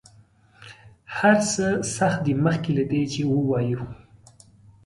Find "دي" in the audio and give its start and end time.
2.25-2.33